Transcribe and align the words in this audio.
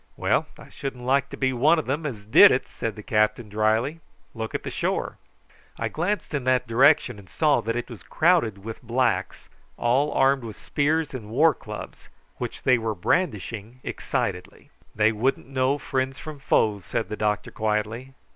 "Well, 0.17 0.47
I 0.57 0.69
shouldn't 0.69 1.03
like 1.03 1.29
to 1.29 1.37
be 1.37 1.53
one 1.53 1.77
of 1.77 1.85
them 1.85 2.07
as 2.07 2.25
did 2.25 2.49
it," 2.49 2.67
said 2.67 2.95
the 2.95 3.03
captain 3.03 3.49
drily. 3.49 3.99
"Look 4.33 4.55
at 4.55 4.63
the 4.63 4.71
shore." 4.71 5.19
I 5.77 5.89
glanced 5.89 6.33
in 6.33 6.43
that 6.45 6.65
direction 6.65 7.19
and 7.19 7.29
saw 7.29 7.61
that 7.61 7.75
it 7.75 7.87
was 7.87 8.01
crowded 8.01 8.65
with 8.65 8.81
blacks, 8.81 9.47
all 9.77 10.11
armed 10.13 10.43
with 10.43 10.55
spears 10.57 11.13
and 11.13 11.29
war 11.29 11.53
clubs, 11.53 12.09
which 12.37 12.63
they 12.63 12.79
were 12.79 12.95
brandishing 12.95 13.79
excitedly. 13.83 14.71
"They 14.95 15.11
wouldn't 15.11 15.47
know 15.47 15.77
friends 15.77 16.17
from 16.17 16.39
foes," 16.39 16.83
said 16.83 17.07
the 17.09 17.15
doctor 17.15 17.51
quietly. 17.51 18.15